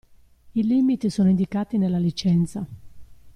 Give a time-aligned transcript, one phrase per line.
[0.55, 2.65] I limiti sono indicati nella licenza.